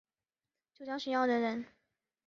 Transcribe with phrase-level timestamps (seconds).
[0.73, 1.67] 九江浔阳人人。